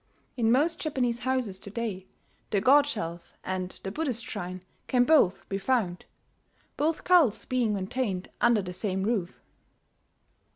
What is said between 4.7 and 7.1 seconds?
can both be found; both